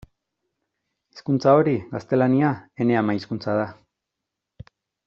Hizkuntza 1.17 1.53
hori, 1.59 1.75
gaztelania, 1.93 2.51
ene 2.87 2.99
ama-hizkuntza 3.05 3.57
da. 3.63 3.71